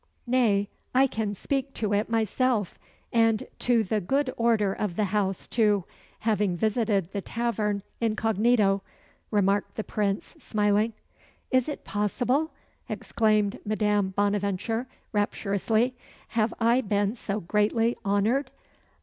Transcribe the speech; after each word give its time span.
"Nay, 0.25 0.67
I 0.95 1.05
can 1.05 1.35
speak 1.35 1.75
to 1.75 1.93
it 1.93 2.09
myself 2.09 2.79
and 3.13 3.45
to 3.59 3.83
the 3.83 4.01
good 4.01 4.33
order 4.35 4.73
of 4.73 4.95
the 4.95 5.03
house 5.03 5.47
too; 5.47 5.83
having 6.21 6.57
visited 6.57 7.11
the 7.13 7.21
tavern 7.21 7.83
incognito," 7.99 8.81
remarked 9.29 9.75
the 9.75 9.83
Prince, 9.83 10.33
smiling. 10.39 10.93
"Is 11.51 11.69
it 11.69 11.83
possible!" 11.83 12.49
exclaimed 12.89 13.59
Madame 13.63 14.09
Bonaventure, 14.17 14.87
rapturously. 15.13 15.93
"Have 16.29 16.51
I 16.59 16.81
been 16.81 17.13
so 17.13 17.39
greatly 17.39 17.95
honoured? 18.03 18.49